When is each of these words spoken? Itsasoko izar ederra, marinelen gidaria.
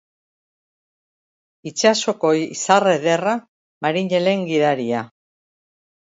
Itsasoko 1.71 2.31
izar 2.39 2.85
ederra, 2.93 3.33
marinelen 3.87 4.41
gidaria. 4.47 5.03